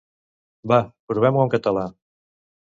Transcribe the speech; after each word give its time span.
Va, 0.71 0.79
provem-ho 1.11 1.45
en 1.45 1.53
català! 1.57 1.85